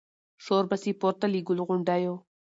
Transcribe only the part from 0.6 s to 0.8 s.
به